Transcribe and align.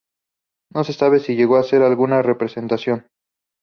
No 0.73 0.83
se 0.83 0.93
sabe 0.93 1.19
si 1.19 1.35
llegó 1.35 1.57
a 1.57 1.59
hacerse 1.59 1.85
alguna 1.85 2.23
representación. 2.23 3.05